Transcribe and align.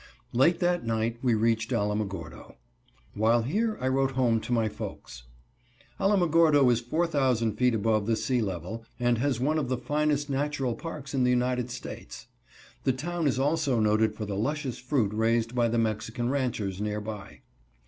Late 0.33 0.57
that 0.61 0.83
night 0.83 1.19
we 1.21 1.35
reached 1.35 1.69
Alamogordo. 1.71 2.55
While 3.13 3.43
here 3.43 3.77
I 3.79 3.87
wrote 3.87 4.13
home 4.13 4.39
to 4.41 4.51
my 4.51 4.67
folks. 4.67 5.25
Alamogordo 5.99 6.71
is 6.71 6.79
4,000 6.79 7.53
feet 7.53 7.75
above 7.75 8.07
the 8.07 8.15
sea 8.15 8.41
level, 8.41 8.83
and 8.99 9.19
has 9.19 9.39
one 9.39 9.59
of 9.59 9.69
the 9.69 9.77
finest 9.77 10.27
natural 10.27 10.73
parks 10.73 11.13
in 11.13 11.23
the 11.23 11.29
United 11.29 11.69
States. 11.69 12.25
The 12.83 12.93
town 12.93 13.27
is 13.27 13.37
also 13.37 13.79
noted 13.79 14.15
for 14.15 14.25
the 14.25 14.35
luscious 14.35 14.79
fruit 14.79 15.13
raised 15.13 15.53
by 15.53 15.67
the 15.67 15.77
Mexican 15.77 16.31
ranchers 16.31 16.81
nearby. 16.81 17.41